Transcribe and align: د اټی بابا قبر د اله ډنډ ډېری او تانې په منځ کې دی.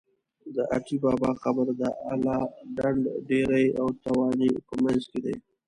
د 0.55 0.57
اټی 0.75 0.97
بابا 1.03 1.31
قبر 1.43 1.67
د 1.81 1.83
اله 2.13 2.39
ډنډ 2.75 3.01
ډېری 3.27 3.65
او 3.79 3.87
تانې 4.03 4.49
په 4.67 4.73
منځ 4.83 5.01
کې 5.11 5.19
دی. 5.25 5.35